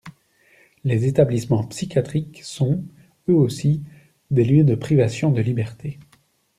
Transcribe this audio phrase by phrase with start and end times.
[0.83, 2.83] Les établissements psychiatriques sont,
[3.29, 3.83] eux aussi,
[4.31, 5.99] des lieux de privation de liberté.